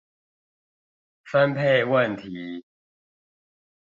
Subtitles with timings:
[1.23, 2.65] 分配問題